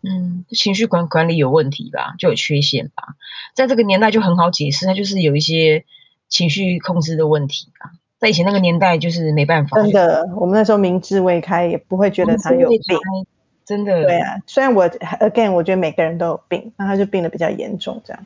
[0.01, 3.15] 嗯，情绪管管理有问题吧，就有缺陷吧。
[3.53, 5.83] 在这个年代就很好解释，那就是有一些
[6.29, 7.91] 情绪控制的问题吧。
[8.17, 9.81] 在以前那个年代就是没办法。
[9.81, 12.79] 真的，我们那时候明智未开，也不会觉得他有病。
[13.67, 14.05] 真的。
[14.05, 18.25] 对啊，虽然我 again 我觉得每个人都有病，那他就病的比较严重这样。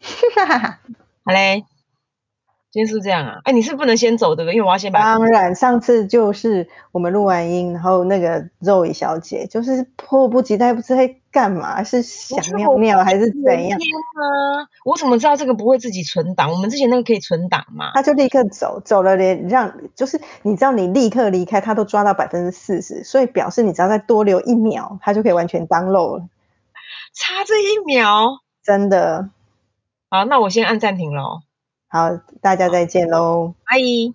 [0.36, 0.78] 哈哈哈，
[1.24, 1.64] 好嘞。
[2.70, 3.38] 今天是这样啊？
[3.44, 4.54] 哎，你是不能先走对不对？
[4.54, 13.78] 因为我要先把当然，上次就是我们录完音，然后那个肉 o 小姐就是迫不及待，不知道在干嘛，是想尿尿还是怎样？
[13.78, 14.68] 天啊！
[14.84, 16.52] 我怎么知道这个不会自己存档？
[16.52, 17.92] 我们之前那个可以存档嘛？
[17.94, 26.24] 他就立刻走，走了连让就是你知道你立刻离开，他都抓到百分之四十，所以表示你只要再多留一秒，他就可以完全当漏了。
[27.14, 29.30] 差这一秒，真的。
[30.10, 31.40] 好，那我先按暂停喽。
[31.90, 34.14] 好，大家再见喽，阿姨。